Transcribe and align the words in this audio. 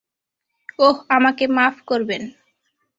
অহ, 0.79 0.97
আমাকে 1.09 1.45
মাফ 1.47 1.75
করবেন। 1.87 2.23